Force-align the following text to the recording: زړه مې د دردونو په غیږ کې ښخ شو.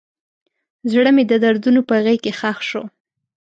زړه 0.91 1.09
مې 1.15 1.23
د 1.27 1.33
دردونو 1.43 1.81
په 1.89 1.95
غیږ 2.05 2.19
کې 2.23 2.31
ښخ 2.39 2.57
شو. 2.69 2.83